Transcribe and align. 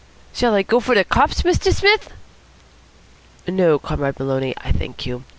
"Shall 0.33 0.55
I 0.55 0.63
go 0.63 0.79
for 0.79 0.95
de 0.95 1.03
cops, 1.03 1.43
Mr. 1.43 1.71
Smith?" 1.71 2.11
"No, 3.47 3.77
Comrade 3.77 4.17
Maloney, 4.17 4.55
I 4.57 4.71
thank 4.71 5.05
you. 5.05 5.25